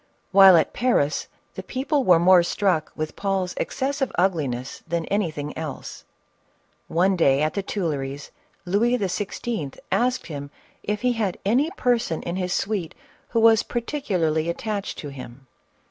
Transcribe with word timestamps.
While 0.31 0.57
at 0.57 0.73
Paris, 0.73 1.27
the 1.53 1.61
people 1.61 2.03
were 2.03 2.17
more 2.17 2.41
struck 2.41 2.91
with 2.95 3.15
Paul's 3.15 3.53
ex 3.57 3.79
cessive 3.79 4.09
ugliness 4.17 4.81
than 4.87 5.05
anything 5.11 5.55
else. 5.55 6.05
One 6.87 7.15
day 7.15 7.43
at 7.43 7.53
the 7.53 7.61
Tuilleries, 7.61 8.31
Louis 8.65 8.97
XVI. 8.97 9.77
asked 9.91 10.25
him 10.25 10.49
if 10.81 11.01
he 11.01 11.13
had 11.13 11.37
any 11.45 11.69
person 11.77 12.23
in 12.23 12.37
his 12.37 12.51
suite 12.51 12.95
who 13.29 13.39
was 13.39 13.61
particularly 13.61 14.49
attached 14.49 14.97
to 14.97 15.09
him 15.09 15.45